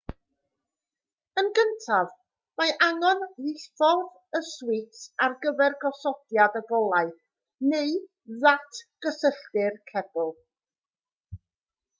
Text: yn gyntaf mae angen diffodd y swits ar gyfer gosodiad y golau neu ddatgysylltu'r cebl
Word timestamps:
yn 1.41 1.49
gyntaf 1.59 2.15
mae 2.61 2.71
angen 2.85 3.21
diffodd 3.49 4.39
y 4.41 4.41
swits 4.49 5.03
ar 5.27 5.37
gyfer 5.45 5.77
gosodiad 5.85 6.59
y 6.63 6.65
golau 6.73 7.13
neu 7.75 7.95
ddatgysylltu'r 8.41 9.81
cebl 9.95 10.37